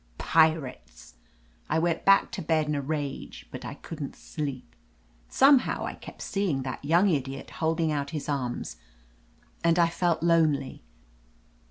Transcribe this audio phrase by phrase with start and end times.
[0.17, 1.13] Pirates!
[1.69, 4.75] I went back to bed in a rage, but I couldn't sleep.
[5.29, 8.77] Somehow I kept seeing that young idiot holding out his arms,
[9.63, 10.81] and I felt lonely.